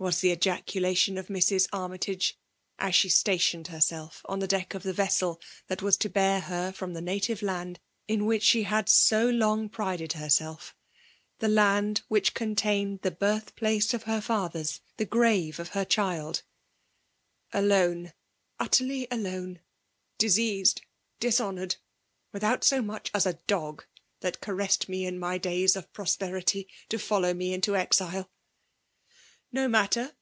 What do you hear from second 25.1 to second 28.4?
my days of prosperity, to foUow me into exile!—